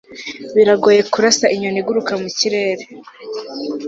biragoye 0.55 1.01
kurasa 1.11 1.45
inyoni 1.55 1.79
iguruka 1.81 2.13
mu 2.21 2.29
kirere 2.37 2.83